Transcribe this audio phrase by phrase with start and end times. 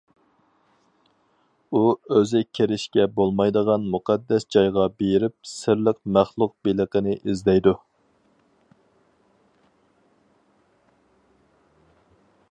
[1.71, 1.81] ئۇ
[2.15, 7.77] ئۆزى كىرىشكە بولمايدىغان مۇقەددەس جايغا بېرىپ سىرلىق مەخلۇق بېلىقنى ئىزدەيدۇ.